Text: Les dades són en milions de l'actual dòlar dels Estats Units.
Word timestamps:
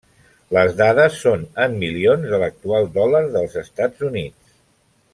Les 0.55 0.71
dades 0.79 1.17
són 1.25 1.43
en 1.65 1.75
milions 1.83 2.27
de 2.33 2.41
l'actual 2.45 2.91
dòlar 2.99 3.23
dels 3.39 3.59
Estats 3.67 4.11
Units. 4.13 4.55